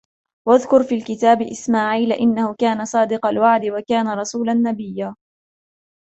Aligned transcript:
وَاذْكُرْ 0.47 0.83
فِي 0.83 0.95
الْكِتَابِ 0.95 1.41
إِسْمَاعِيلَ 1.41 2.13
إِنَّهُ 2.13 2.55
كَانَ 2.59 2.85
صَادِقَ 2.85 3.25
الْوَعْدِ 3.25 3.65
وَكَانَ 3.65 4.07
رَسُولًا 4.09 4.53
نَبِيًّا 4.53 5.15